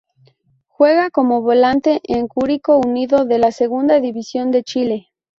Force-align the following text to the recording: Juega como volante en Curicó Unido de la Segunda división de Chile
Juega 0.67 1.11
como 1.11 1.43
volante 1.43 2.01
en 2.05 2.27
Curicó 2.27 2.75
Unido 2.79 3.25
de 3.25 3.37
la 3.37 3.51
Segunda 3.51 3.99
división 3.99 4.49
de 4.49 4.63
Chile 4.63 5.09